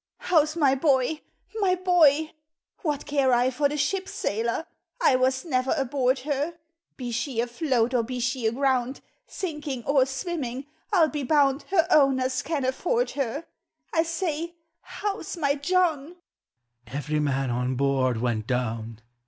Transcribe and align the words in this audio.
u 0.21 0.25
How 0.29 0.41
's 0.45 0.55
my 0.55 0.73
boy 0.73 1.21
in 1.55 1.61
v 1.63 1.75
bo\? 1.75 2.29
What 2.81 3.05
care 3.05 3.31
I 3.31 3.51
for 3.51 3.69
the 3.69 3.77
ship. 3.77 4.09
Bailor? 4.23 4.65
1 4.99 5.19
was 5.19 5.43
Dever 5.43 5.75
aboard 5.77 6.17
her. 6.21 6.55
Be 6.97 7.11
she 7.11 7.39
atloat 7.39 7.93
or 7.93 8.01
be 8.01 8.19
she 8.19 8.47
aground, 8.47 9.01
Sinking 9.27 9.83
or 9.83 10.03
Bwimming, 10.05 10.65
I 10.91 11.03
'II 11.03 11.09
be 11.09 11.21
bound 11.21 11.65
Her 11.69 11.85
owners 11.91 12.41
can 12.41 12.65
afford 12.65 13.11
her! 13.11 13.45
I 13.93 14.01
say, 14.01 14.55
how 14.81 15.19
's 15.21 15.37
my 15.37 15.53
John?"" 15.53 16.15
Every 16.87 17.19
man 17.19 17.51
on 17.51 17.75
board 17.75 18.19
went 18.19 18.47
down. 18.47 19.01